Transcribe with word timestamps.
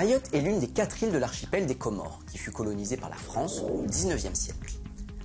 Mayotte 0.00 0.32
est 0.32 0.40
l'une 0.40 0.58
des 0.58 0.68
quatre 0.68 1.02
îles 1.02 1.12
de 1.12 1.18
l'archipel 1.18 1.66
des 1.66 1.74
Comores, 1.74 2.20
qui 2.32 2.38
fut 2.38 2.52
colonisée 2.52 2.96
par 2.96 3.10
la 3.10 3.16
France 3.16 3.60
au 3.60 3.82
XIXe 3.82 4.32
siècle. 4.32 4.72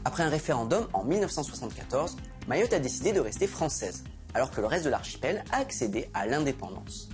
Après 0.04 0.22
un 0.22 0.28
référendum 0.28 0.86
en 0.92 1.06
1974, 1.06 2.18
Mayotte 2.50 2.74
a 2.74 2.80
décidé 2.80 3.14
de 3.14 3.22
rester 3.22 3.48
française, 3.48 4.04
alors 4.34 4.52
que 4.52 4.60
le 4.60 4.68
reste 4.68 4.84
de 4.84 4.90
l'archipel 4.90 5.46
a 5.54 5.60
accédé 5.60 6.10
à 6.14 6.26
l'indépendance. 6.26 7.08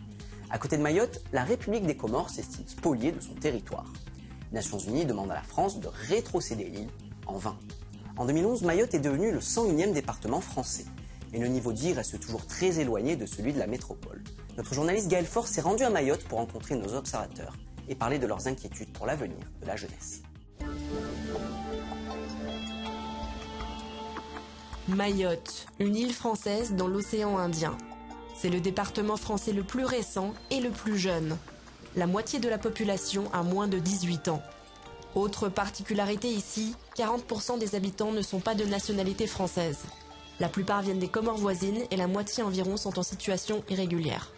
À 0.50 0.58
côté 0.58 0.76
de 0.76 0.82
Mayotte, 0.82 1.22
la 1.34 1.44
République 1.44 1.86
des 1.86 1.96
Comores 1.96 2.32
s'estime 2.32 2.66
spoliée 2.66 3.12
de 3.12 3.20
son 3.20 3.36
territoire. 3.36 3.94
Les 4.50 4.56
Nations 4.56 4.80
Unies 4.80 5.06
demandent 5.06 5.30
à 5.30 5.36
la 5.36 5.44
France 5.44 5.80
de 5.80 5.88
rétrocéder 6.10 6.64
l'île 6.64 6.90
en 7.28 7.38
vain. 7.38 7.60
En 8.18 8.26
2011, 8.26 8.64
Mayotte 8.64 8.96
est 8.96 9.00
devenu 9.00 9.32
le 9.32 9.40
101e 9.40 9.94
département 9.94 10.42
français. 10.42 10.86
Et 11.34 11.40
le 11.40 11.48
niveau 11.48 11.72
vie 11.72 11.94
reste 11.94 12.20
toujours 12.20 12.46
très 12.46 12.80
éloigné 12.80 13.16
de 13.16 13.26
celui 13.26 13.54
de 13.54 13.60
la 13.60 13.68
métropole. 13.68 14.22
Notre 14.58 14.74
journaliste 14.74 15.08
Gaël 15.08 15.26
Force 15.26 15.52
s'est 15.52 15.62
rendu 15.62 15.84
à 15.84 15.90
Mayotte 15.90 16.26
pour 16.26 16.40
rencontrer 16.40 16.76
nos 16.76 16.94
observateurs 16.94 17.56
et 17.88 17.96
parler 17.96 18.20
de 18.20 18.28
leurs 18.28 18.48
inquiétudes 18.48 18.92
pour 18.92 19.06
l'avenir 19.06 19.40
de 19.62 19.68
la 19.68 19.76
jeunesse. 19.76 20.22
Mayotte, 24.90 25.68
une 25.80 25.96
île 25.96 26.14
française 26.14 26.74
dans 26.74 26.88
l'océan 26.88 27.38
Indien. 27.38 27.78
C'est 28.36 28.50
le 28.50 28.60
département 28.60 29.16
français 29.16 29.54
le 29.54 29.64
plus 29.64 29.86
récent 29.86 30.34
et 30.50 30.60
le 30.60 30.70
plus 30.70 30.98
jeune. 30.98 31.38
La 31.96 32.08
moitié 32.08 32.40
de 32.40 32.50
la 32.50 32.58
population 32.58 33.26
a 33.32 33.44
moins 33.44 33.68
de 33.68 33.80
18 33.80 34.28
ans. 34.28 34.42
Autre 35.16 35.50
particularité 35.50 36.30
ici, 36.30 36.76
40% 36.98 37.60
des 37.60 37.76
habitants 37.76 38.12
ne 38.12 38.22
sont 38.22 38.40
pas 38.40 38.56
de 38.56 38.66
nationalité 38.66 39.28
française. 39.28 39.80
La 40.42 40.50
plupart 40.50 40.82
viennent 40.82 40.98
des 40.98 41.08
Comores 41.08 41.38
voisines 41.38 41.84
et 41.92 41.96
la 41.96 42.08
moitié 42.08 42.42
environ 42.42 42.76
sont 42.76 42.98
en 42.98 43.04
situation 43.04 43.64
irrégulière. 43.70 44.32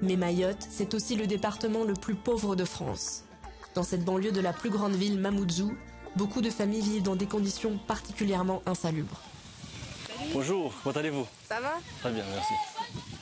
Mais 0.00 0.16
Mayotte, 0.16 0.66
c'est 0.70 0.94
aussi 0.94 1.16
le 1.16 1.26
département 1.26 1.84
le 1.84 1.92
plus 1.92 2.14
pauvre 2.14 2.56
de 2.56 2.64
France. 2.64 3.24
Dans 3.74 3.82
cette 3.82 4.06
banlieue 4.06 4.32
de 4.32 4.40
la 4.40 4.54
plus 4.54 4.70
grande 4.70 4.94
ville 4.94 5.18
Mamoudzou, 5.18 5.76
beaucoup 6.16 6.40
de 6.40 6.48
familles 6.48 6.80
vivent 6.80 7.02
dans 7.02 7.14
des 7.14 7.26
conditions 7.26 7.76
particulièrement 7.86 8.62
insalubres. 8.64 9.20
Bonjour, 10.32 10.72
comment 10.82 10.96
allez-vous? 10.96 11.26
Ça 11.46 11.60
va? 11.60 11.74
Très 12.00 12.10
bien, 12.10 12.24
merci. 12.32 12.54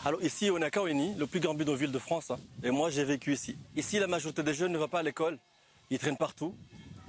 Alors 0.04 0.22
ici, 0.22 0.48
on 0.48 0.58
est 0.58 0.64
à 0.66 0.70
Kaweni, 0.70 1.16
le 1.18 1.26
plus 1.26 1.40
grand 1.40 1.54
bidonville 1.54 1.90
de 1.90 1.98
France. 1.98 2.30
hein. 2.30 2.38
Et 2.62 2.70
moi, 2.70 2.90
j'ai 2.90 3.02
vécu 3.02 3.32
ici. 3.32 3.56
Ici, 3.74 3.98
la 3.98 4.06
majorité 4.06 4.44
des 4.44 4.54
jeunes 4.54 4.70
ne 4.70 4.78
va 4.78 4.86
pas 4.86 5.00
à 5.00 5.02
l'école. 5.02 5.38
Ils 5.90 5.98
traînent 5.98 6.16
partout. 6.16 6.54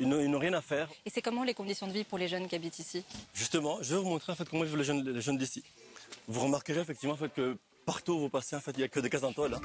Ils 0.01 0.09
n'ont 0.09 0.19
ils 0.19 0.31
n'ont 0.31 0.39
rien 0.39 0.53
à 0.53 0.61
faire. 0.61 0.89
Et 1.05 1.11
c'est 1.11 1.21
comment 1.21 1.43
les 1.43 1.53
conditions 1.53 1.85
de 1.85 1.91
vie 1.93 2.03
pour 2.03 2.17
les 2.17 2.27
jeunes 2.27 2.47
qui 2.47 2.55
habitent 2.55 2.79
ici? 2.79 3.03
Justement, 3.35 3.77
je 3.81 3.93
vais 3.93 4.01
vous 4.01 4.09
montrer 4.09 4.31
en 4.31 4.35
fait 4.35 4.49
comment 4.49 4.63
vivent 4.63 4.77
les 4.77 4.83
jeunes, 4.83 5.07
les 5.07 5.21
jeunes 5.21 5.37
d'ici. 5.37 5.63
Vous 6.27 6.39
remarquerez 6.39 6.79
effectivement 6.79 7.13
en 7.13 7.17
fait, 7.17 7.31
que 7.31 7.55
partout 7.85 8.13
où 8.13 8.19
vous 8.21 8.29
passez, 8.29 8.55
en 8.55 8.59
fait, 8.59 8.71
il 8.71 8.79
n'y 8.79 8.83
a 8.83 8.87
que 8.87 8.99
des 8.99 9.11
cases 9.11 9.23
en 9.23 9.31
tôle. 9.31 9.53
hein. 9.53 9.61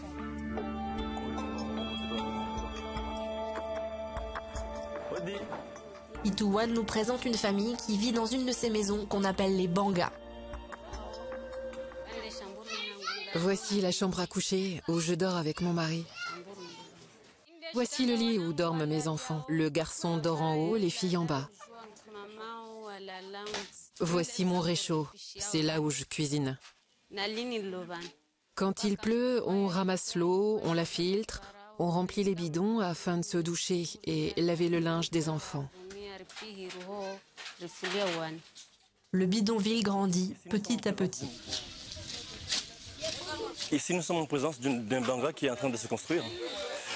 Nous 6.69 6.85
présente 6.85 7.25
une 7.25 7.35
famille 7.35 7.77
qui 7.87 7.97
vit 7.97 8.13
dans 8.13 8.27
une 8.27 8.45
de 8.45 8.53
ces 8.53 8.69
maisons 8.71 9.07
qu'on 9.07 9.25
appelle 9.25 9.57
les 9.57 9.69
bangas. 9.69 10.13
Voici 13.37 13.81
la 13.81 13.93
chambre 13.93 14.21
à 14.21 14.27
coucher 14.27 14.83
où 14.89 14.99
je 15.01 15.15
dors 15.15 15.37
avec 15.37 15.61
mon 15.61 15.73
mari. 15.73 16.05
Voici 17.75 18.07
le 18.07 18.15
lit 18.15 18.39
où 18.39 18.53
dorment 18.53 18.87
mes 18.87 19.09
enfants. 19.09 19.45
Le 19.49 19.69
garçon 19.69 20.17
dort 20.17 20.43
en 20.43 20.57
haut, 20.57 20.77
les 20.77 20.91
filles 20.91 21.17
en 21.17 21.25
bas. 21.25 21.49
Voici 24.01 24.45
mon 24.45 24.61
réchaud. 24.61 25.09
C'est 25.15 25.63
là 25.63 25.81
où 25.81 25.91
je 25.91 26.05
cuisine. 26.05 26.59
Quand 28.55 28.85
il 28.85 28.97
pleut, 28.97 29.43
on 29.47 29.67
ramasse 29.67 30.15
l'eau, 30.17 30.61
on 30.65 30.73
la 30.73 30.85
filtre, 30.85 31.43
on 31.79 31.91
remplit 31.91 32.25
les 32.25 32.35
bidons 32.35 32.81
afin 32.81 33.19
de 33.19 33.25
se 33.25 33.39
doucher 33.39 33.87
et 34.05 34.33
laver 34.41 34.69
le 34.69 34.79
linge 34.79 35.11
des 35.11 35.29
enfants. 35.29 35.69
Le 39.13 39.27
bidonville 39.27 39.83
grandit 39.83 40.35
petit 40.51 40.89
à 40.89 40.93
petit. 40.93 41.29
Ici, 43.73 43.95
nous 43.95 44.03
sommes 44.03 44.19
en 44.19 44.27
présence 44.27 44.61
d'un 44.61 45.01
banga 45.01 45.33
qui 45.33 45.47
est 45.47 45.51
en 45.51 45.57
train 45.57 45.71
de 45.71 45.77
se 45.77 45.87
construire. 45.87 46.23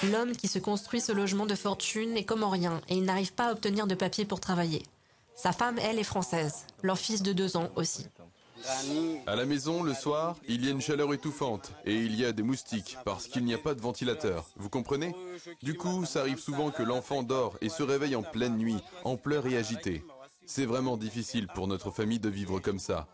L'homme 0.09 0.35
qui 0.35 0.47
se 0.47 0.57
construit 0.57 0.99
ce 0.99 1.11
logement 1.11 1.45
de 1.45 1.53
fortune 1.53 2.17
est 2.17 2.23
comorien 2.23 2.81
et 2.89 2.95
il 2.95 3.03
n'arrive 3.03 3.33
pas 3.33 3.49
à 3.49 3.51
obtenir 3.51 3.85
de 3.85 3.93
papier 3.93 4.25
pour 4.25 4.39
travailler. 4.39 4.81
Sa 5.35 5.51
femme, 5.51 5.77
elle, 5.79 5.99
est 5.99 6.03
française. 6.03 6.65
Leur 6.81 6.97
fils 6.97 7.21
de 7.21 7.33
deux 7.33 7.55
ans 7.55 7.69
aussi. 7.75 8.07
À 9.27 9.35
la 9.35 9.45
maison, 9.45 9.83
le 9.83 9.93
soir, 9.93 10.37
il 10.47 10.65
y 10.65 10.67
a 10.67 10.71
une 10.71 10.81
chaleur 10.81 11.13
étouffante 11.13 11.71
et 11.85 11.95
il 11.95 12.15
y 12.15 12.25
a 12.25 12.31
des 12.31 12.43
moustiques 12.43 12.97
parce 13.05 13.27
qu'il 13.27 13.43
n'y 13.45 13.53
a 13.53 13.59
pas 13.59 13.75
de 13.75 13.81
ventilateur. 13.81 14.49
Vous 14.55 14.69
comprenez? 14.69 15.15
Du 15.61 15.75
coup, 15.75 16.05
ça 16.05 16.21
arrive 16.21 16.39
souvent 16.39 16.71
que 16.71 16.83
l'enfant 16.83 17.21
dort 17.21 17.57
et 17.61 17.69
se 17.69 17.83
réveille 17.83 18.15
en 18.15 18.23
pleine 18.23 18.57
nuit, 18.57 18.77
en 19.03 19.17
pleurs 19.17 19.47
et 19.47 19.57
agité. 19.57 20.03
C'est 20.47 20.65
vraiment 20.65 20.97
difficile 20.97 21.47
pour 21.47 21.67
notre 21.67 21.91
famille 21.91 22.19
de 22.19 22.29
vivre 22.29 22.59
comme 22.59 22.79
ça. 22.79 23.07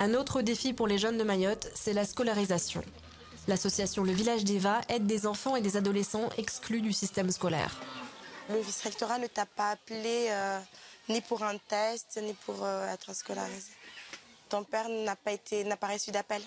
Un 0.00 0.14
autre 0.14 0.42
défi 0.42 0.72
pour 0.72 0.86
les 0.86 0.98
jeunes 0.98 1.18
de 1.18 1.24
Mayotte, 1.24 1.68
c'est 1.74 1.92
la 1.92 2.04
scolarisation. 2.04 2.82
L'association 3.48 4.04
Le 4.04 4.12
Village 4.12 4.44
d'Eva 4.44 4.82
aide 4.90 5.06
des 5.06 5.26
enfants 5.26 5.56
et 5.56 5.62
des 5.62 5.78
adolescents 5.78 6.28
exclus 6.36 6.82
du 6.82 6.92
système 6.92 7.30
scolaire. 7.30 7.80
Le 8.50 8.58
vice-rectorat 8.60 9.18
ne 9.18 9.26
t'a 9.26 9.46
pas 9.46 9.70
appelé 9.70 10.26
euh, 10.28 10.60
ni 11.08 11.22
pour 11.22 11.42
un 11.42 11.56
test, 11.56 12.20
ni 12.22 12.34
pour 12.44 12.62
euh, 12.62 12.92
être 12.92 13.14
scolarisé. 13.14 13.72
Ton 14.50 14.64
père 14.64 14.90
n'a 14.90 15.16
pas, 15.16 15.32
été, 15.32 15.64
n'a 15.64 15.78
pas 15.78 15.86
reçu 15.86 16.10
d'appel. 16.10 16.42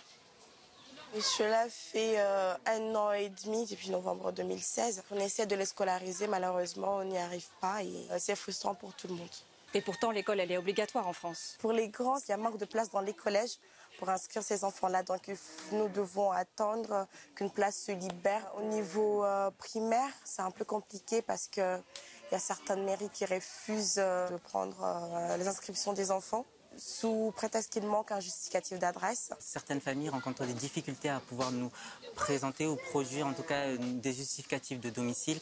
Et 1.16 1.22
Cela 1.22 1.66
fait 1.70 2.20
euh, 2.20 2.54
un 2.68 2.96
an 2.96 3.12
et 3.14 3.30
demi, 3.44 3.66
depuis 3.66 3.90
novembre 3.90 4.32
2016. 4.32 5.02
On 5.10 5.18
essaie 5.20 5.48
de 5.48 5.56
les 5.56 5.66
scolariser, 5.66 6.28
malheureusement, 6.28 6.98
on 6.98 7.04
n'y 7.04 7.18
arrive 7.18 7.48
pas 7.60 7.82
et 7.84 7.92
euh, 8.12 8.18
c'est 8.20 8.36
frustrant 8.36 8.76
pour 8.76 8.94
tout 8.94 9.08
le 9.08 9.16
monde. 9.16 9.30
Et 9.74 9.82
pourtant, 9.82 10.12
l'école, 10.12 10.40
elle 10.40 10.52
est 10.52 10.58
obligatoire 10.58 11.08
en 11.08 11.14
France. 11.14 11.56
Pour 11.60 11.74
les 11.74 11.88
grands, 11.88 12.20
il 12.20 12.30
y 12.30 12.32
a 12.32 12.38
manque 12.38 12.58
de 12.60 12.66
place 12.66 12.92
dans 12.92 13.02
les 13.02 13.14
collèges 13.14 13.58
pour 14.02 14.10
inscrire 14.10 14.42
ces 14.42 14.64
enfants-là. 14.64 15.04
Donc 15.04 15.28
il 15.28 15.38
nous 15.74 15.88
devons 15.90 16.32
attendre 16.32 17.08
qu'une 17.36 17.52
place 17.52 17.84
se 17.86 17.92
libère. 17.92 18.44
Au 18.58 18.64
niveau 18.64 19.24
euh, 19.24 19.52
primaire, 19.60 20.10
c'est 20.26 20.42
un 20.42 20.50
peu 20.50 20.66
compliqué 20.66 21.22
parce 21.22 21.48
qu'il 21.48 21.84
y 22.32 22.36
a 22.36 22.40
certaines 22.40 22.84
mairies 22.84 23.12
qui 23.14 23.26
refusent 23.26 24.00
euh, 24.00 24.28
de 24.28 24.38
prendre 24.38 24.76
euh, 24.84 25.38
les 25.38 25.48
inscriptions 25.48 25.94
des 25.94 26.10
enfants 26.10 26.48
sous 26.78 27.32
prétexte 27.36 27.72
qu'il 27.74 27.86
manque 27.86 28.12
un 28.12 28.20
justificatif 28.20 28.80
d'adresse. 28.80 29.30
Certaines 29.40 29.82
familles 29.82 30.10
rencontrent 30.10 30.46
des 30.46 30.54
difficultés 30.54 31.10
à 31.10 31.20
pouvoir 31.20 31.52
nous 31.52 31.70
présenter 32.16 32.66
ou 32.66 32.78
produire 32.78 33.28
en 33.28 33.34
tout 33.34 33.44
cas 33.44 33.78
des 33.78 34.14
justificatifs 34.14 34.80
de 34.80 34.90
domicile, 34.90 35.40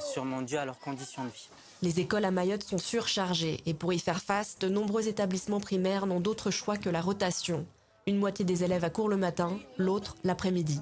sûrement 0.00 0.42
dû 0.42 0.58
à 0.58 0.66
leurs 0.66 0.80
conditions 0.80 1.24
de 1.24 1.30
vie. 1.30 1.48
Les 1.82 1.98
écoles 1.98 2.24
à 2.24 2.30
Mayotte 2.30 2.62
sont 2.62 2.78
surchargées 2.78 3.60
et 3.66 3.74
pour 3.74 3.92
y 3.92 3.98
faire 3.98 4.22
face, 4.22 4.56
de 4.60 4.68
nombreux 4.68 5.08
établissements 5.08 5.58
primaires 5.58 6.06
n'ont 6.06 6.20
d'autre 6.20 6.52
choix 6.52 6.76
que 6.76 6.88
la 6.88 7.00
rotation. 7.00 7.66
Une 8.06 8.18
moitié 8.18 8.44
des 8.44 8.62
élèves 8.62 8.84
accourent 8.84 9.08
le 9.08 9.16
matin, 9.16 9.58
l'autre 9.78 10.14
l'après-midi. 10.22 10.80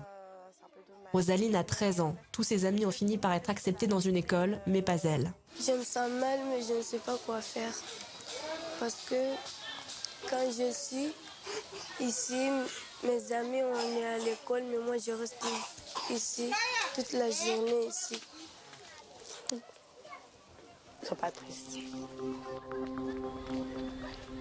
Rosaline 1.14 1.56
a 1.56 1.64
13 1.64 2.00
ans. 2.02 2.16
Tous 2.32 2.42
ses 2.42 2.66
amis 2.66 2.84
ont 2.84 2.90
fini 2.90 3.16
par 3.16 3.32
être 3.32 3.48
acceptés 3.48 3.86
dans 3.86 3.98
une 3.98 4.16
école, 4.16 4.60
mais 4.66 4.82
pas 4.82 5.02
elle. 5.04 5.32
Je 5.58 5.72
me 5.72 5.82
sens 5.82 6.10
mal, 6.10 6.38
mais 6.50 6.62
je 6.68 6.74
ne 6.74 6.82
sais 6.82 6.98
pas 6.98 7.16
quoi 7.24 7.40
faire. 7.40 7.72
Parce 8.78 8.96
que 9.08 9.16
quand 10.28 10.50
je 10.50 10.70
suis 10.70 11.14
ici, 12.06 12.50
mes 13.04 13.32
amis, 13.32 13.62
on 13.62 13.98
est 13.98 14.06
à 14.06 14.18
l'école, 14.18 14.64
mais 14.70 14.78
moi, 14.78 14.98
je 14.98 15.12
reste 15.12 15.42
ici 16.10 16.50
toute 16.94 17.12
la 17.12 17.30
journée 17.30 17.86
ici. 17.88 18.20
Ils 21.02 21.06
sont 21.06 21.14
pas 21.14 21.30
tristes. 21.30 21.78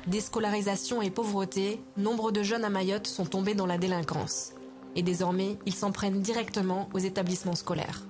Déscolarisation 0.07 1.01
et 1.01 1.11
pauvreté, 1.11 1.79
nombre 1.97 2.31
de 2.31 2.43
jeunes 2.43 2.65
à 2.65 2.69
Mayotte 2.69 3.07
sont 3.07 3.25
tombés 3.25 3.53
dans 3.53 3.65
la 3.65 3.77
délinquance. 3.77 4.53
Et 4.95 5.03
désormais, 5.03 5.57
ils 5.65 5.73
s'en 5.75 5.91
prennent 5.91 6.21
directement 6.21 6.89
aux 6.93 6.99
établissements 6.99 7.55
scolaires. 7.55 8.01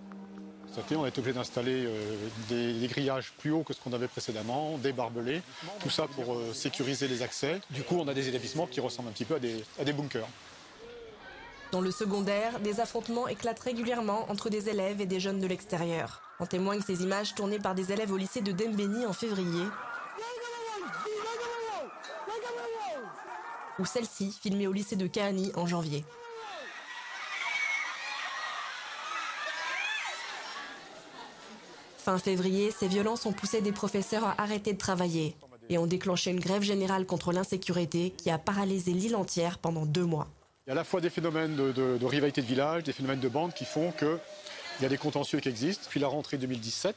Cet 0.74 0.91
on 0.95 1.06
été 1.06 1.19
obligé 1.19 1.33
d'installer 1.33 1.85
euh, 1.85 2.15
des, 2.47 2.79
des 2.79 2.88
grillages 2.88 3.33
plus 3.39 3.51
hauts 3.51 3.63
que 3.63 3.74
ce 3.74 3.81
qu'on 3.81 3.91
avait 3.91 4.07
précédemment, 4.07 4.77
des 4.77 4.94
barbelés, 4.94 5.41
tout 5.79 5.89
ça 5.89 6.07
pour 6.07 6.35
euh, 6.35 6.53
sécuriser 6.53 7.07
les 7.07 7.21
accès. 7.21 7.59
Du 7.71 7.81
coup, 7.81 7.97
on 8.00 8.07
a 8.07 8.13
des 8.13 8.29
établissements 8.29 8.68
qui 8.68 8.79
ressemblent 8.79 9.09
un 9.09 9.12
petit 9.12 9.25
peu 9.25 9.35
à 9.35 9.39
des, 9.39 9.63
à 9.79 9.83
des 9.83 9.94
bunkers. 9.94 10.27
Dans 11.71 11.81
le 11.81 11.92
secondaire, 11.92 12.60
des 12.62 12.80
affrontements 12.80 13.27
éclatent 13.27 13.60
régulièrement 13.60 14.25
entre 14.31 14.50
des 14.50 14.69
élèves 14.69 15.01
et 15.01 15.06
des 15.06 15.19
jeunes 15.19 15.39
de 15.39 15.45
l'extérieur. 15.45 16.21
En 16.39 16.48
témoignent 16.48 16.81
ces 16.81 17.04
images 17.04 17.36
tournées 17.36 17.60
par 17.60 17.75
des 17.75 17.92
élèves 17.92 18.12
au 18.12 18.18
lycée 18.18 18.42
de 18.42 18.51
Dembéni 18.51 19.06
en 19.06 19.13
février, 19.13 19.66
ou 23.77 23.86
celle-ci 23.86 24.36
filmée 24.42 24.66
au 24.66 24.74
lycée 24.74 24.95
de 24.95 25.06
Kahani 25.06 25.51
en 25.56 25.68
janvier. 25.68 26.04
Fin 31.98 32.18
février, 32.18 32.72
ces 32.72 32.88
violences 32.88 33.27
ont 33.27 33.33
poussé 33.33 33.62
des 33.62 33.72
professeurs 33.72 34.25
à 34.25 34.42
arrêter 34.42 34.74
de 34.74 34.80
travailler 34.80 35.36
et 35.69 35.77
ont 35.77 35.86
déclenché 35.86 36.31
une 36.31 36.39
grève 36.39 36.63
générale 36.63 37.06
contre 37.06 37.31
l'insécurité 37.31 38.12
qui 38.18 38.31
a 38.31 38.39
paralysé 38.39 38.92
l'île 38.92 39.15
entière 39.15 39.60
pendant 39.60 39.86
deux 39.86 40.06
mois. 40.06 40.27
Il 40.69 40.74
y 40.74 40.74
a 40.74 40.75
à 40.75 40.81
la 40.81 40.83
fois 40.83 41.01
des 41.01 41.10
phénomènes 41.10 41.56
de, 41.56 41.71
de- 41.71 41.98
de 41.98 42.06
rivalité 42.06 42.44
de 42.44 42.45
village, 42.45 42.83
des 42.83 42.94
phénomènes 42.94 43.19
de 43.19 43.27
bande 43.27 43.56
qui 43.56 43.66
font 43.66 43.89
que 43.92 44.19
Il 44.80 44.83
y 44.83 44.86
a 44.86 44.89
des 44.89 45.00
contentieux 45.00 45.39
qui 45.39 45.50
existent. 45.50 45.88
Puis 45.89 46.00
la 46.00 46.07
rentrée 46.07 46.38
2017, 46.38 46.95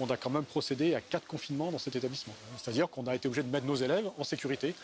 on 0.00 0.08
a 0.08 0.16
quand 0.16 0.30
même 0.30 0.44
procédé 0.46 0.94
à 0.94 1.02
quatre 1.02 1.26
confinements 1.26 1.70
dans 1.70 1.78
cet 1.78 1.94
établissement. 1.94 2.32
C'est-à-dire 2.56 2.88
qu'on 2.88 3.06
a 3.06 3.14
été 3.14 3.28
obligé 3.28 3.42
de 3.42 3.52
mettre 3.52 3.66
nos 3.66 3.74
élèves 3.76 4.06
en 4.18 4.24
sécurité, 4.24 4.74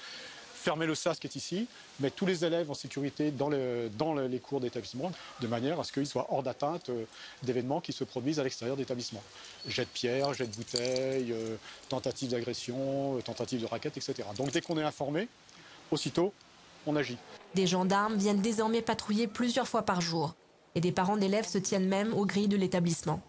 fermer 0.54 0.84
le 0.84 0.94
SAS 0.94 1.18
qui 1.18 1.26
est 1.26 1.36
ici, 1.36 1.66
mettre 2.00 2.16
tous 2.16 2.26
les 2.26 2.44
élèves 2.44 2.70
en 2.70 2.74
sécurité 2.74 3.30
dans, 3.30 3.48
les 3.48 4.38
cours 4.40 4.60
d'établissement, 4.60 5.10
de 5.40 5.46
manière 5.46 5.80
à 5.80 5.84
ce 5.84 5.90
qu'ils 5.90 6.06
soient 6.06 6.26
hors 6.30 6.42
d'atteinte 6.42 6.90
euh, 6.90 7.04
d'événements 7.44 7.80
qui 7.80 7.94
se 7.94 8.04
produisent 8.04 8.38
à 8.40 8.44
l'extérieur 8.44 8.76
d'établissement. 8.76 9.22
Jet 9.66 9.84
de 9.84 9.88
pierre, 9.88 10.34
jet 10.34 10.46
de 10.46 10.54
bouteille, 10.54 11.32
euh, 11.32 11.56
tentative 11.88 12.28
d'agression, 12.28 13.16
euh, 13.16 13.22
tentative 13.22 13.62
de 13.62 13.66
raquette, 13.66 13.96
etc. 13.96 14.28
Donc 14.36 14.50
dès 14.50 14.60
qu'on 14.60 14.76
est 14.76 14.82
informé, 14.84 15.28
aussitôt, 15.90 16.34
on 16.88 16.96
agit. 16.96 17.18
Des 17.54 17.66
gendarmes 17.66 18.16
viennent 18.16 18.40
désormais 18.40 18.82
patrouiller 18.82 19.26
plusieurs 19.26 19.68
fois 19.68 19.82
par 19.82 20.00
jour 20.00 20.34
et 20.74 20.80
des 20.80 20.92
parents 20.92 21.16
d'élèves 21.16 21.46
se 21.46 21.58
tiennent 21.58 21.88
même 21.88 22.14
aux 22.14 22.26
grilles 22.26 22.48
de 22.48 22.56
l'établissement. 22.56 23.20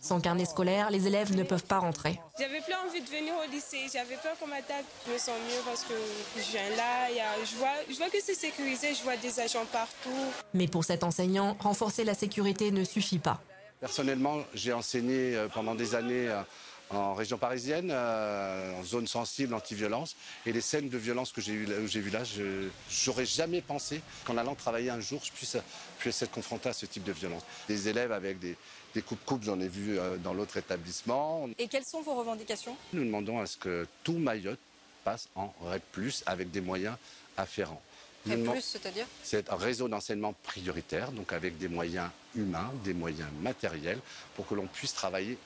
Sans 0.00 0.20
carnet 0.20 0.44
scolaire, 0.44 0.90
les 0.90 1.06
élèves 1.06 1.34
ne 1.34 1.42
peuvent 1.42 1.64
pas 1.64 1.78
rentrer. 1.78 2.20
J'avais 2.38 2.60
plus 2.60 2.74
envie 2.74 3.00
de 3.00 3.08
venir 3.08 3.32
au 3.44 3.50
lycée. 3.50 3.86
J'avais 3.92 4.16
peur 4.16 4.38
qu'on 4.38 4.46
m'attaque. 4.46 4.84
Je 5.06 5.12
me 5.12 5.18
sens 5.18 5.34
mieux 5.48 5.60
parce 5.64 5.82
que 5.82 5.94
je 6.36 6.50
viens 6.52 6.76
là. 6.76 7.08
je, 7.44 7.56
vois, 7.56 7.72
je 7.90 7.96
vois 7.96 8.08
que 8.08 8.18
c'est 8.22 8.34
sécurisé. 8.34 8.94
Je 8.94 9.02
vois 9.02 9.16
des 9.16 9.40
agents 9.40 9.64
partout. 9.72 10.10
Mais 10.54 10.68
pour 10.68 10.84
cet 10.84 11.02
enseignant, 11.02 11.56
renforcer 11.58 12.04
la 12.04 12.14
sécurité 12.14 12.70
ne 12.70 12.84
suffit 12.84 13.18
pas. 13.18 13.40
Personnellement, 13.80 14.38
j'ai 14.54 14.72
enseigné 14.72 15.34
euh, 15.34 15.48
pendant 15.48 15.74
des 15.74 15.94
années 15.94 16.28
euh, 16.28 16.42
en 16.90 17.14
région 17.14 17.38
parisienne, 17.38 17.90
euh, 17.90 18.78
en 18.78 18.84
zone 18.84 19.06
sensible, 19.06 19.54
anti-violence. 19.54 20.16
Et 20.44 20.52
les 20.52 20.60
scènes 20.60 20.88
de 20.88 20.98
violence 20.98 21.32
que 21.32 21.40
j'ai 21.40 21.54
vues 21.54 22.10
là, 22.10 22.24
je 22.24 22.68
n'aurais 23.06 23.26
jamais 23.26 23.60
pensé 23.60 24.00
qu'en 24.24 24.36
allant 24.36 24.54
travailler 24.54 24.90
un 24.90 25.00
jour, 25.00 25.20
je 25.24 25.32
puisse, 25.32 25.56
puisse 25.98 26.22
être 26.22 26.30
confronté 26.30 26.68
à 26.68 26.72
ce 26.72 26.86
type 26.86 27.04
de 27.04 27.12
violence. 27.12 27.42
Des 27.68 27.88
élèves 27.88 28.12
avec 28.12 28.38
des, 28.38 28.56
des 28.94 29.02
coupes-coupes, 29.02 29.42
j'en 29.42 29.60
ai 29.60 29.68
vu 29.68 29.98
euh, 29.98 30.16
dans 30.16 30.32
l'autre 30.32 30.56
établissement. 30.56 31.48
Et 31.58 31.68
quelles 31.68 31.84
sont 31.84 32.02
vos 32.02 32.14
revendications? 32.14 32.76
Nous 32.92 33.04
demandons 33.04 33.40
à 33.40 33.46
ce 33.46 33.56
que 33.56 33.86
tout 34.04 34.18
Mayotte 34.18 34.60
passe 35.04 35.28
en 35.34 35.52
RED+, 35.62 35.82
avec 36.26 36.50
des 36.50 36.60
moyens 36.60 36.96
afférents. 37.36 37.82
RED+, 38.26 38.60
c'est-à-dire? 38.60 39.06
C'est 39.22 39.50
un 39.50 39.56
réseau 39.56 39.88
d'enseignement 39.88 40.34
prioritaire, 40.42 41.12
donc 41.12 41.32
avec 41.32 41.58
des 41.58 41.68
moyens 41.68 42.10
humains, 42.34 42.72
des 42.84 42.94
moyens 42.94 43.28
matériels, 43.40 44.00
pour 44.34 44.46
que 44.46 44.54
l'on 44.54 44.66
puisse 44.66 44.94
travailler 44.94 45.38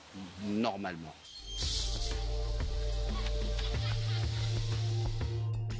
normalement. 0.45 1.13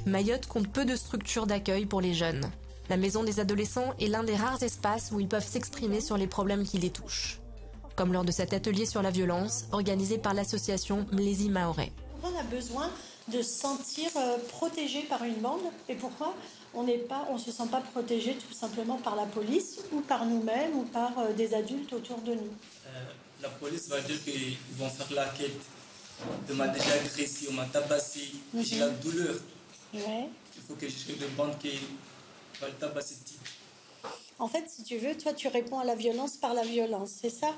Mayotte 0.06 0.46
compte 0.46 0.68
peu 0.68 0.84
de 0.84 0.96
structures 0.96 1.46
d'accueil 1.46 1.86
pour 1.86 2.00
les 2.00 2.12
jeunes. 2.12 2.50
La 2.90 2.96
maison 2.96 3.22
des 3.22 3.40
adolescents 3.40 3.94
est 4.00 4.08
l'un 4.08 4.24
des 4.24 4.36
rares 4.36 4.62
espaces 4.62 5.10
où 5.12 5.20
ils 5.20 5.28
peuvent 5.28 5.46
s'exprimer 5.46 6.00
sur 6.00 6.16
les 6.16 6.26
problèmes 6.26 6.64
qui 6.64 6.78
les 6.78 6.90
touchent. 6.90 7.40
Comme 7.96 8.12
lors 8.12 8.24
de 8.24 8.32
cet 8.32 8.52
atelier 8.52 8.84
sur 8.84 9.00
la 9.02 9.10
violence 9.10 9.66
organisé 9.70 10.18
par 10.18 10.34
l'association 10.34 11.06
Mlési 11.12 11.48
Maoré. 11.48 11.92
On 12.22 12.38
a 12.38 12.42
besoin 12.42 12.90
de 13.28 13.40
se 13.40 13.60
sentir 13.60 14.10
euh, 14.16 14.36
protégé 14.48 15.02
par 15.02 15.22
une 15.22 15.36
bande 15.36 15.60
et 15.88 15.94
pourquoi 15.94 16.34
on 16.74 16.82
n'est 16.82 16.98
pas, 16.98 17.26
on 17.30 17.38
se 17.38 17.52
sent 17.52 17.68
pas 17.70 17.80
protégé 17.80 18.34
tout 18.34 18.54
simplement 18.54 18.96
par 18.96 19.14
la 19.14 19.26
police 19.26 19.80
ou 19.92 20.00
par 20.00 20.26
nous-mêmes 20.26 20.76
ou 20.76 20.82
par 20.82 21.18
euh, 21.18 21.32
des 21.32 21.54
adultes 21.54 21.92
autour 21.92 22.18
de 22.22 22.34
nous? 22.34 22.50
Euh, 22.86 23.04
la 23.42 23.48
police 23.48 23.88
va 23.88 24.00
dire 24.00 24.22
qu'ils 24.22 24.56
vont 24.78 24.88
faire 24.88 25.12
la 25.14 25.26
quête. 25.30 25.50
On 26.50 26.54
m'a 26.54 26.68
déjà 26.68 26.92
agressé, 26.94 27.48
on 27.50 27.54
m'a 27.54 27.64
tabassé, 27.64 28.20
j'ai 28.60 28.78
la 28.78 28.88
douleur. 28.88 29.34
Il 29.92 30.62
faut 30.66 30.74
que 30.74 30.88
je 30.88 31.12
des 31.12 31.26
bandes 31.36 31.58
qui 31.58 31.72
vont 32.60 32.66
le 32.66 32.72
tabasser. 32.74 33.16
En 34.38 34.48
fait, 34.48 34.64
si 34.68 34.84
tu 34.84 34.98
veux, 34.98 35.16
toi, 35.16 35.32
tu 35.32 35.48
réponds 35.48 35.80
à 35.80 35.84
la 35.84 35.94
violence 35.94 36.36
par 36.36 36.54
la 36.54 36.62
violence, 36.62 37.10
c'est 37.20 37.30
ça? 37.30 37.54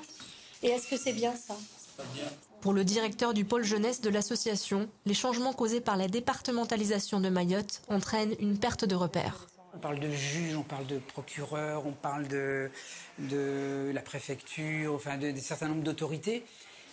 Et 0.63 0.69
est-ce 0.69 0.87
que 0.87 0.97
c'est 0.97 1.13
bien 1.13 1.33
ça? 1.35 1.55
Pas 1.97 2.03
bien. 2.13 2.25
Pour 2.61 2.73
le 2.73 2.83
directeur 2.83 3.33
du 3.33 3.45
pôle 3.45 3.63
jeunesse 3.63 4.01
de 4.01 4.09
l'association, 4.09 4.89
les 5.05 5.13
changements 5.13 5.53
causés 5.53 5.81
par 5.81 5.97
la 5.97 6.07
départementalisation 6.07 7.19
de 7.19 7.29
Mayotte 7.29 7.81
entraînent 7.89 8.35
une 8.39 8.57
perte 8.57 8.85
de 8.85 8.95
repères. 8.95 9.47
On 9.75 9.79
parle 9.79 9.99
de 9.99 10.09
juge, 10.09 10.55
on 10.55 10.63
parle 10.63 10.87
de 10.87 10.99
procureur, 10.99 11.85
on 11.85 11.91
parle 11.91 12.27
de, 12.27 12.71
de 13.19 13.91
la 13.93 14.01
préfecture, 14.01 14.93
enfin 14.93 15.17
d'un 15.17 15.35
certain 15.35 15.67
nombre 15.67 15.83
d'autorités. 15.83 16.43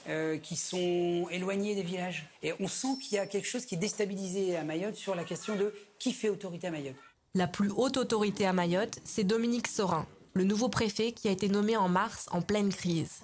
Euh, 0.08 0.36
qui 0.36 0.56
sont 0.56 1.28
éloignés 1.30 1.76
des 1.76 1.84
villages. 1.84 2.26
Et 2.42 2.52
on 2.58 2.66
sent 2.66 2.98
qu'il 3.00 3.14
y 3.14 3.18
a 3.18 3.26
quelque 3.26 3.46
chose 3.46 3.64
qui 3.64 3.76
est 3.76 3.78
déstabilisé 3.78 4.56
à 4.56 4.64
Mayotte 4.64 4.96
sur 4.96 5.14
la 5.14 5.22
question 5.22 5.54
de 5.54 5.72
qui 6.00 6.12
fait 6.12 6.28
autorité 6.28 6.66
à 6.66 6.70
Mayotte. 6.72 6.96
La 7.36 7.46
plus 7.46 7.70
haute 7.70 7.96
autorité 7.96 8.44
à 8.44 8.52
Mayotte, 8.52 8.98
c'est 9.04 9.22
Dominique 9.22 9.68
Sorin, 9.68 10.04
le 10.34 10.42
nouveau 10.42 10.68
préfet 10.68 11.12
qui 11.12 11.28
a 11.28 11.30
été 11.30 11.48
nommé 11.48 11.76
en 11.76 11.88
mars 11.88 12.26
en 12.32 12.42
pleine 12.42 12.74
crise. 12.74 13.20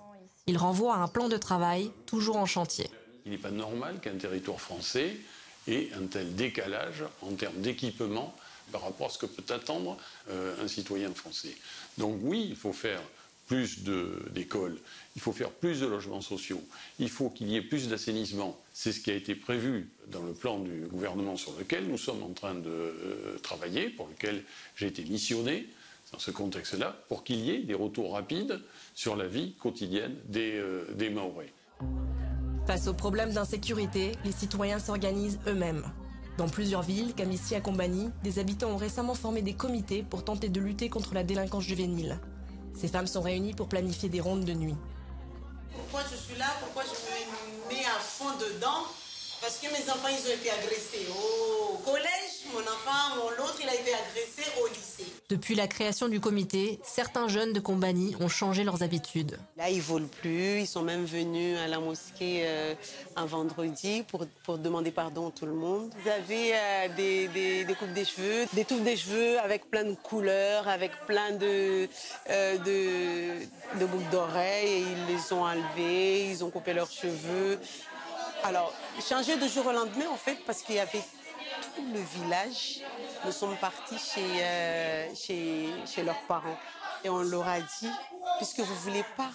Il 0.47 0.57
renvoie 0.57 0.95
à 0.95 0.99
un 0.99 1.09
plan 1.09 1.29
de 1.29 1.37
travail 1.37 1.91
toujours 2.07 2.37
en 2.37 2.47
chantier. 2.47 2.89
Il 3.27 3.33
n'est 3.33 3.39
pas 3.39 3.51
normal 3.51 3.99
qu'un 3.99 4.17
territoire 4.17 4.61
français 4.61 5.17
ait 5.67 5.89
un 6.01 6.07
tel 6.07 6.37
décalage 6.37 7.03
en 7.23 7.33
termes 7.33 7.61
d'équipement 7.61 8.37
par 8.73 8.83
rapport 8.83 9.09
à 9.09 9.11
ce 9.11 9.19
que 9.19 9.27
peut 9.27 9.53
attendre 9.53 9.97
euh, 10.31 10.65
un 10.65 10.69
citoyen 10.69 11.13
français. 11.15 11.57
Donc 11.97 12.19
oui, 12.23 12.47
il 12.49 12.57
faut 12.57 12.73
faire 12.73 13.01
plus 13.47 13.83
d'écoles, 14.35 14.79
il 15.17 15.23
faut 15.23 15.33
faire 15.33 15.51
plus 15.51 15.81
de 15.81 15.87
logements 15.87 16.21
sociaux, 16.21 16.63
il 16.99 17.09
faut 17.09 17.31
qu'il 17.31 17.49
y 17.49 17.57
ait 17.57 17.63
plus 17.63 17.89
d'assainissement. 17.89 18.61
C'est 18.75 18.93
ce 18.93 19.01
qui 19.01 19.11
a 19.11 19.15
été 19.15 19.35
prévu 19.35 19.89
dans 20.09 20.23
le 20.23 20.35
plan 20.35 20.59
du 20.59 20.83
gouvernement 20.83 21.37
sur 21.37 21.53
lequel 21.59 21.89
nous 21.89 21.97
sommes 21.97 22.23
en 22.23 22.35
train 22.35 22.55
de 22.55 22.69
euh, 22.69 23.39
travailler, 23.43 23.89
pour 23.89 24.07
lequel 24.09 24.45
j'ai 24.77 24.87
été 24.87 25.03
missionné 25.03 25.67
dans 26.13 26.19
ce 26.19 26.31
contexte-là, 26.31 26.97
pour 27.09 27.25
qu'il 27.25 27.41
y 27.41 27.51
ait 27.51 27.61
des 27.61 27.75
retours 27.75 28.13
rapides 28.13 28.61
sur 28.95 29.17
la 29.17 29.27
vie 29.27 29.55
quotidienne 29.55 30.15
des, 30.27 30.53
euh. 30.55 30.85
Face 32.67 32.87
aux 32.87 32.95
problèmes 32.95 33.33
d'insécurité, 33.33 34.13
les 34.25 34.33
citoyens 34.33 34.79
s'organisent 34.79 35.39
eux-mêmes. 35.47 35.85
Dans 36.39 36.49
plusieurs 36.49 36.83
villes, 36.83 37.17
comme 37.17 37.33
ici 37.33 37.57
à 37.57 37.61
Combani, 37.61 38.11
des 38.23 38.39
habitants 38.39 38.71
ont 38.71 38.77
récemment 38.77 39.17
formé 39.17 39.43
des 39.43 39.55
comités 39.55 40.05
pour 40.05 40.23
tenter 40.23 40.49
de 40.49 40.61
lutter 40.61 40.89
contre 40.89 41.13
la 41.13 41.25
délinquance 41.25 41.65
juvénile. 41.65 42.21
Ces 42.79 42.87
femmes 42.87 43.09
sont 43.09 43.23
réunies 43.23 43.55
pour 43.55 43.69
planifier 43.69 44.09
des 44.09 44.21
rondes 44.21 44.45
de 44.45 44.53
nuit. 44.53 44.77
Pourquoi 45.75 46.03
je 46.09 46.15
suis 46.17 46.39
là? 46.39 46.47
Pourquoi 46.61 46.85
je 46.85 46.91
me 46.91 47.75
mets 47.75 47.85
à 47.85 47.99
fond 47.99 48.31
dedans? 48.39 48.87
Parce 49.41 49.59
que 49.59 49.67
mes 49.67 49.91
enfants, 49.91 50.07
ils 50.07 50.31
ont 50.31 50.35
été 50.37 50.49
agressés 50.51 51.09
au 51.11 51.79
collège. 51.79 52.47
Mon 52.55 52.61
enfant, 52.61 53.17
mon 53.17 53.31
l'autre, 53.31 53.59
il 53.61 53.69
a 53.69 53.75
été 53.75 53.93
agressé 53.93 54.49
au 54.63 54.69
lycée. 54.69 55.08
Depuis 55.31 55.55
la 55.55 55.67
création 55.67 56.09
du 56.09 56.21
comité, 56.21 56.81
certains 56.83 57.29
jeunes 57.29 57.53
de 57.53 57.61
Combani 57.61 58.17
ont 58.19 58.29
changé 58.29 58.65
leurs 58.65 58.83
habitudes. 58.83 59.39
Là, 59.59 59.69
ils 59.69 59.83
volent 59.83 60.09
plus. 60.23 60.61
Ils 60.61 60.67
sont 60.67 60.81
même 60.81 61.05
venus 61.05 61.59
à 61.59 61.69
la 61.69 61.81
mosquée 61.81 62.45
euh, 62.47 62.75
un 63.15 63.27
vendredi 63.27 64.05
pour, 64.09 64.25
pour, 64.45 64.57
demander 64.57 64.91
pardon 64.91 65.29
à 65.29 65.31
tout 65.31 65.45
le 65.45 65.53
monde. 65.53 65.93
Vous 66.03 66.09
avez 66.09 66.55
euh, 66.55 66.89
des, 66.97 67.75
coupes 67.79 67.93
des 67.93 68.07
cheveux, 68.07 68.47
des 68.55 68.65
touffes 68.65 68.81
des 68.81 68.97
cheveux 68.97 69.39
avec 69.41 69.71
plein 69.71 69.85
de 69.85 69.95
couleurs, 69.97 70.67
avec 70.67 70.93
plein 71.07 71.33
de, 71.33 71.87
euh, 72.31 73.37
de, 73.79 73.85
boucles 73.85 74.11
d'oreilles. 74.11 74.83
Ils 75.09 75.15
les 75.15 75.33
ont 75.35 75.45
enlevés, 75.45 76.31
ils 76.31 76.43
ont 76.43 76.49
coupé 76.49 76.73
leurs 76.73 76.91
cheveux. 76.91 77.59
Alors, 78.45 78.73
changer 79.07 79.37
de 79.37 79.47
jour 79.47 79.67
au 79.67 79.73
lendemain, 79.73 80.09
en 80.11 80.17
fait, 80.17 80.39
parce 80.47 80.63
qu'il 80.63 80.77
y 80.77 80.79
avait 80.79 81.03
tout 81.75 81.83
le 81.93 82.01
village, 82.01 82.81
nous 83.25 83.33
sommes 83.33 83.57
partis 83.57 83.99
chez, 83.99 84.43
euh, 84.43 85.15
chez, 85.15 85.69
chez, 85.87 86.03
leurs 86.03 86.21
parents. 86.23 86.59
Et 87.05 87.09
on 87.09 87.23
leur 87.23 87.47
a 87.47 87.61
dit, 87.61 87.91
puisque 88.39 88.61
vous 88.61 88.73
ne 88.73 88.79
voulez 88.79 89.05
pas, 89.17 89.31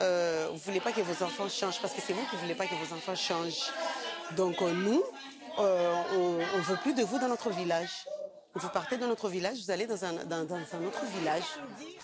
euh, 0.00 0.48
vous 0.52 0.58
voulez 0.58 0.80
pas 0.80 0.92
que 0.92 1.00
vos 1.00 1.24
enfants 1.24 1.48
changent, 1.48 1.80
parce 1.80 1.94
que 1.94 2.00
c'est 2.00 2.12
vous 2.12 2.24
qui 2.26 2.36
ne 2.36 2.40
voulez 2.40 2.54
pas 2.54 2.66
que 2.66 2.74
vos 2.74 2.94
enfants 2.94 3.14
changent. 3.14 3.70
Donc 4.36 4.60
euh, 4.62 4.72
nous, 4.72 5.02
on 5.58 6.58
ne 6.58 6.62
veut 6.62 6.76
plus 6.76 6.94
de 6.94 7.02
vous 7.02 7.18
dans 7.18 7.28
notre 7.28 7.50
village. 7.50 8.06
Vous 8.54 8.68
partez 8.70 8.96
de 8.96 9.04
notre 9.04 9.28
village, 9.28 9.58
vous 9.64 9.70
allez 9.70 9.86
dans 9.86 10.02
un, 10.04 10.12
dans, 10.24 10.44
dans 10.44 10.56
un 10.56 10.84
autre 10.86 11.04
village. 11.18 11.44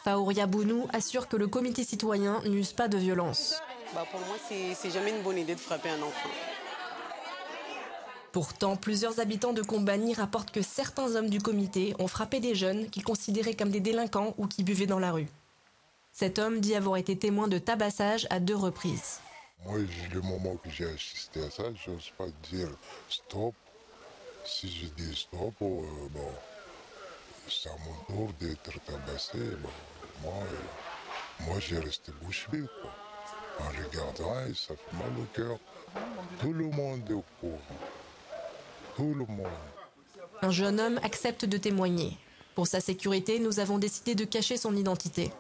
Faouria 0.05 0.47
Bounou 0.47 0.87
assure 0.93 1.27
que 1.27 1.37
le 1.37 1.49
comité 1.49 1.83
citoyen 1.83 2.43
n'use 2.45 2.73
pas 2.73 2.89
de 2.89 2.99
violence. 2.99 3.61
Bah 3.95 4.07
pour 4.11 4.21
moi, 4.21 4.37
c'est 4.49 4.91
jamais 4.91 5.11
une 5.11 5.23
bonne 5.23 5.39
idée 5.39 5.55
de 5.55 5.61
frapper 5.61 5.91
un 5.91 6.03
enfant. 6.03 6.29
Pourtant, 8.33 8.77
plusieurs 8.77 9.21
habitants 9.21 9.53
de 9.53 9.61
Combani 9.61 10.15
rapportent 10.15 10.51
que 10.51 10.63
certains 10.63 11.17
hommes 11.17 11.29
du 11.29 11.39
comité 11.39 11.95
ont 11.99 12.09
frappé 12.09 12.41
des 12.41 12.55
jeunes 12.55 12.89
qu'ils 12.89 13.05
considéraient 13.05 13.53
comme 13.53 13.71
des 13.71 13.81
délinquants 13.81 14.35
ou 14.39 14.47
qui 14.47 14.65
buvaient 14.65 14.87
dans 14.87 14.99
la 14.99 15.13
rue. 15.13 15.29
Cet 16.13 16.39
homme 16.39 16.61
dit 16.61 16.75
avoir 16.75 16.97
été 16.97 17.19
témoin 17.19 17.47
de 17.47 17.59
tabassage 17.59 18.27
à 18.31 18.41
deux 18.41 18.57
reprises. 18.57 19.21
Moi, 19.67 19.81
le 20.13 20.21
moment 20.23 20.57
que 20.57 20.71
j'ai 20.71 20.87
assisté 20.87 21.43
à 21.43 21.51
ça, 21.51 21.65
je 21.75 21.91
n'ose 21.91 22.11
pas 22.17 22.27
dire 22.51 22.71
stop. 23.11 23.55
Si 24.47 24.69
je 24.71 24.87
dis 24.87 25.15
stop, 25.15 25.55
euh, 25.61 25.83
bon, 26.11 26.33
c'est 27.49 27.69
mon 27.69 28.15
tour 28.15 28.33
d'être 28.41 28.73
tabassé. 28.87 29.39
moi, 30.23 30.33
euh, 30.33 31.47
moi 31.47 31.61
j'ai 31.61 31.79
resté 31.79 32.13
bouche 32.23 32.49
bée. 32.51 32.65
En 33.61 33.69
regardant, 33.69 34.55
ça 34.55 34.75
fait 34.75 34.97
mal 34.97 35.13
au 35.21 35.27
cœur. 35.35 35.59
Tout 36.41 36.55
le 36.55 36.71
monde 36.71 37.03
est 37.11 37.13
au 37.13 37.25
courant. 37.39 37.59
Un 40.43 40.51
jeune 40.51 40.81
homme 40.81 40.99
accepte 41.03 41.45
de 41.45 41.57
témoigner. 41.57 42.19
Pour 42.55 42.67
sa 42.67 42.81
sécurité, 42.81 43.39
nous 43.39 43.61
avons 43.61 43.79
décidé 43.79 44.15
de 44.15 44.25
cacher 44.25 44.57
son 44.57 44.77
identité. 44.77 45.31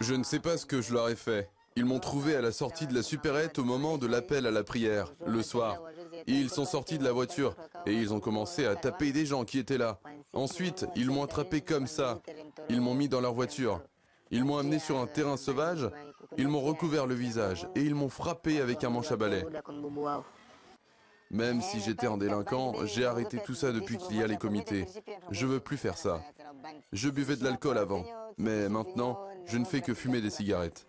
Je 0.00 0.14
ne 0.14 0.24
sais 0.24 0.38
pas 0.38 0.56
ce 0.56 0.64
que 0.64 0.80
je 0.80 0.94
leur 0.94 1.08
ai 1.08 1.16
fait. 1.16 1.50
Ils 1.76 1.84
m'ont 1.84 1.98
trouvé 1.98 2.34
à 2.34 2.40
la 2.40 2.52
sortie 2.52 2.86
de 2.86 2.94
la 2.94 3.02
supérette 3.02 3.58
au 3.58 3.64
moment 3.64 3.96
de 3.98 4.06
l'appel 4.06 4.46
à 4.46 4.50
la 4.50 4.64
prière, 4.64 5.12
le 5.26 5.42
soir. 5.42 5.78
Ils 6.26 6.50
sont 6.50 6.64
sortis 6.64 6.98
de 6.98 7.04
la 7.04 7.12
voiture 7.12 7.54
et 7.86 7.92
ils 7.92 8.12
ont 8.12 8.20
commencé 8.20 8.66
à 8.66 8.74
taper 8.74 9.12
des 9.12 9.26
gens 9.26 9.44
qui 9.44 9.58
étaient 9.58 9.78
là. 9.78 9.98
Ensuite, 10.32 10.86
ils 10.96 11.10
m'ont 11.10 11.22
attrapé 11.22 11.60
comme 11.60 11.86
ça. 11.86 12.20
Ils 12.68 12.80
m'ont 12.80 12.94
mis 12.94 13.08
dans 13.08 13.20
leur 13.20 13.34
voiture. 13.34 13.82
Ils 14.30 14.44
m'ont 14.44 14.58
amené 14.58 14.78
sur 14.78 14.98
un 14.98 15.06
terrain 15.06 15.36
sauvage. 15.36 15.88
Ils 16.38 16.48
m'ont 16.48 16.60
recouvert 16.60 17.06
le 17.06 17.14
visage 17.14 17.68
et 17.74 17.82
ils 17.82 17.94
m'ont 17.94 18.08
frappé 18.08 18.60
avec 18.60 18.84
un 18.84 18.90
manche 18.90 19.12
à 19.12 19.16
balai. 19.16 19.44
Même 21.30 21.62
si 21.62 21.80
j'étais 21.80 22.06
un 22.06 22.16
délinquant, 22.16 22.74
j'ai 22.86 23.06
arrêté 23.06 23.38
tout 23.44 23.54
ça 23.54 23.70
depuis 23.70 23.98
qu'il 23.98 24.16
y 24.16 24.22
a 24.22 24.26
les 24.26 24.36
comités. 24.36 24.86
Je 25.30 25.46
veux 25.46 25.60
plus 25.60 25.76
faire 25.76 25.96
ça. 25.96 26.22
Je 26.92 27.08
buvais 27.08 27.36
de 27.36 27.44
l'alcool 27.44 27.78
avant, 27.78 28.04
mais 28.36 28.68
maintenant, 28.68 29.18
je 29.46 29.58
ne 29.58 29.64
fais 29.64 29.80
que 29.80 29.94
fumer 29.94 30.20
des 30.20 30.30
cigarettes. 30.30 30.86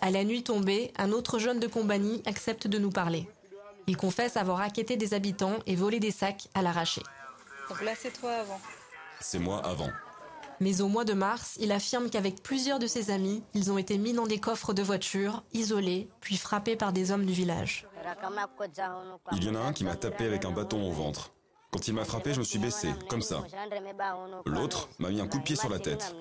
À 0.00 0.10
la 0.10 0.24
nuit 0.24 0.42
tombée, 0.42 0.92
un 0.96 1.12
autre 1.12 1.38
jeune 1.38 1.60
de 1.60 1.66
compagnie 1.66 2.22
accepte 2.26 2.66
de 2.66 2.78
nous 2.78 2.90
parler. 2.90 3.28
Il 3.86 3.96
confesse 3.96 4.36
avoir 4.36 4.58
raquetté 4.58 4.96
des 4.96 5.14
habitants 5.14 5.58
et 5.66 5.74
volé 5.74 5.98
des 5.98 6.10
sacs 6.10 6.48
à 6.54 6.62
l'arraché. 6.62 7.02
Donc 7.68 7.82
là, 7.82 7.92
c'est 7.96 8.12
toi 8.12 8.32
avant. 8.32 8.60
C'est 9.20 9.38
moi 9.38 9.64
avant. 9.64 9.90
Mais 10.60 10.80
au 10.80 10.88
mois 10.88 11.04
de 11.04 11.12
mars, 11.12 11.56
il 11.60 11.72
affirme 11.72 12.10
qu'avec 12.10 12.42
plusieurs 12.42 12.78
de 12.78 12.86
ses 12.86 13.10
amis, 13.10 13.42
ils 13.54 13.70
ont 13.70 13.78
été 13.78 13.98
mis 13.98 14.12
dans 14.12 14.26
des 14.26 14.38
coffres 14.38 14.72
de 14.72 14.82
voitures, 14.82 15.42
isolés, 15.52 16.08
puis 16.20 16.36
frappés 16.36 16.76
par 16.76 16.92
des 16.92 17.12
hommes 17.12 17.26
du 17.26 17.32
village. 17.32 17.86
Il 19.32 19.44
y 19.44 19.48
en 19.48 19.54
a 19.54 19.60
un 19.60 19.72
qui 19.72 19.84
m'a 19.84 19.96
tapé 19.96 20.26
avec 20.26 20.44
un 20.44 20.50
bâton 20.50 20.88
au 20.88 20.92
ventre. 20.92 21.32
Quand 21.70 21.86
il 21.86 21.94
m'a 21.94 22.04
frappé, 22.04 22.32
je 22.32 22.38
me 22.38 22.44
suis 22.44 22.58
baissé, 22.58 22.94
comme 23.08 23.22
ça. 23.22 23.42
L'autre 24.46 24.88
m'a 24.98 25.10
mis 25.10 25.20
un 25.20 25.28
coup 25.28 25.38
de 25.38 25.42
pied 25.44 25.56
sur 25.56 25.68
la 25.68 25.78
tête. 25.78 26.14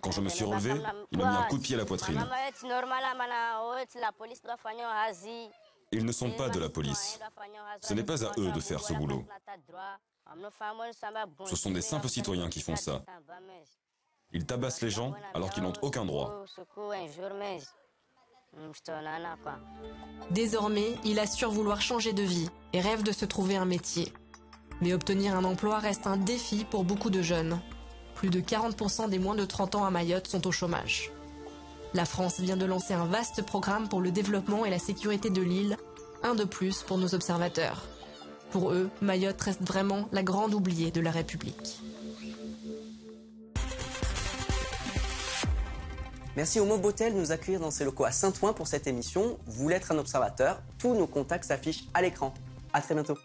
Quand 0.00 0.12
je 0.12 0.20
me 0.20 0.28
suis 0.28 0.44
relevé, 0.44 0.74
il 1.10 1.18
m'a 1.18 1.30
mis 1.30 1.36
un 1.36 1.42
coup 1.44 1.58
de 1.58 1.62
pied 1.62 1.74
à 1.74 1.78
la 1.78 1.84
poitrine. 1.84 2.24
Ils 5.92 6.04
ne 6.04 6.12
sont 6.12 6.30
pas 6.30 6.48
de 6.48 6.58
la 6.58 6.68
police. 6.68 7.18
Ce 7.80 7.94
n'est 7.94 8.04
pas 8.04 8.24
à 8.24 8.32
eux 8.38 8.50
de 8.52 8.60
faire 8.60 8.80
ce 8.80 8.92
boulot. 8.92 9.24
Ce 11.46 11.56
sont 11.56 11.70
des 11.70 11.82
simples 11.82 12.08
citoyens 12.08 12.48
qui 12.48 12.60
font 12.60 12.76
ça. 12.76 13.04
Ils 14.32 14.44
tabassent 14.44 14.82
les 14.82 14.90
gens 14.90 15.14
alors 15.34 15.50
qu'ils 15.50 15.62
n'ont 15.62 15.72
aucun 15.82 16.04
droit. 16.04 16.44
Désormais, 20.30 20.94
il 21.04 21.18
assure 21.18 21.50
vouloir 21.50 21.80
changer 21.80 22.12
de 22.12 22.22
vie 22.22 22.48
et 22.72 22.80
rêve 22.80 23.02
de 23.02 23.12
se 23.12 23.24
trouver 23.24 23.56
un 23.56 23.64
métier. 23.64 24.12
Mais 24.80 24.92
obtenir 24.92 25.36
un 25.36 25.44
emploi 25.44 25.78
reste 25.78 26.06
un 26.06 26.16
défi 26.16 26.64
pour 26.64 26.84
beaucoup 26.84 27.10
de 27.10 27.22
jeunes. 27.22 27.60
Plus 28.14 28.30
de 28.30 28.40
40% 28.40 29.08
des 29.08 29.18
moins 29.18 29.34
de 29.34 29.44
30 29.44 29.74
ans 29.76 29.84
à 29.84 29.90
Mayotte 29.90 30.26
sont 30.26 30.46
au 30.46 30.52
chômage. 30.52 31.12
La 31.96 32.04
France 32.04 32.40
vient 32.40 32.58
de 32.58 32.66
lancer 32.66 32.92
un 32.92 33.06
vaste 33.06 33.40
programme 33.40 33.88
pour 33.88 34.02
le 34.02 34.10
développement 34.10 34.66
et 34.66 34.70
la 34.70 34.78
sécurité 34.78 35.30
de 35.30 35.40
l'île, 35.40 35.78
un 36.22 36.34
de 36.34 36.44
plus 36.44 36.82
pour 36.82 36.98
nos 36.98 37.14
observateurs. 37.14 37.86
Pour 38.50 38.70
eux, 38.70 38.90
Mayotte 39.00 39.40
reste 39.40 39.62
vraiment 39.62 40.06
la 40.12 40.22
grande 40.22 40.52
oubliée 40.52 40.90
de 40.90 41.00
la 41.00 41.10
République. 41.10 41.80
Merci 46.36 46.60
au 46.60 46.66
Mobotel 46.66 47.14
de 47.14 47.18
nous 47.18 47.32
accueillir 47.32 47.60
dans 47.60 47.70
ses 47.70 47.86
locaux 47.86 48.04
à 48.04 48.12
Saint-Ouen 48.12 48.52
pour 48.52 48.68
cette 48.68 48.86
émission. 48.86 49.38
Vous 49.46 49.70
être 49.70 49.90
un 49.90 49.96
observateur 49.96 50.60
Tous 50.78 50.92
nos 50.92 51.06
contacts 51.06 51.46
s'affichent 51.46 51.86
à 51.94 52.02
l'écran. 52.02 52.34
À 52.74 52.82
très 52.82 52.92
bientôt. 52.92 53.16